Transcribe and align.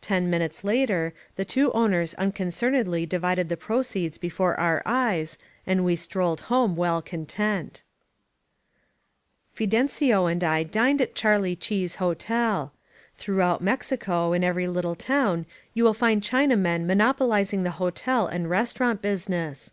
Ten 0.00 0.30
minutes 0.30 0.62
later 0.62 1.12
the 1.34 1.44
two 1.44 1.72
owners 1.72 2.14
unconcernedly 2.14 3.04
di 3.04 3.18
vided 3.18 3.48
the 3.48 3.56
proceeds 3.56 4.16
before 4.16 4.54
our 4.60 4.80
eyes, 4.86 5.38
and 5.66 5.84
we 5.84 5.96
strolled 5.96 6.42
home 6.42 6.76
well 6.76 7.02
content. 7.02 7.82
S94 9.56 9.58
HAPPY 9.62 9.66
VALLEY 9.66 9.86
Fidencio 9.88 10.30
and 10.30 10.44
I 10.44 10.62
dined 10.62 11.00
at 11.02 11.16
Charlie 11.16 11.56
Chee's 11.56 11.96
hotel. 11.96 12.72
Throughout 13.16 13.60
Mexico, 13.60 14.32
in 14.32 14.44
every 14.44 14.68
little 14.68 14.94
town, 14.94 15.46
you 15.74 15.82
will 15.82 15.94
find 15.94 16.22
Chinamen 16.22 16.86
monopolizing 16.86 17.64
the 17.64 17.72
hotel 17.82 18.28
and 18.28 18.48
restaurant 18.48 19.02
busi 19.02 19.30
ness. 19.30 19.72